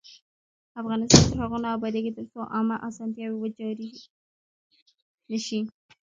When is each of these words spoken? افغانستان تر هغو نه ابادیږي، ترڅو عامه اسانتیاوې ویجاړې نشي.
افغانستان 0.81 1.23
تر 1.31 1.37
هغو 1.43 1.57
نه 1.63 1.69
ابادیږي، 1.77 2.11
ترڅو 2.17 2.39
عامه 2.55 2.75
اسانتیاوې 2.87 3.37
ویجاړې 3.39 3.89
نشي. 5.31 5.59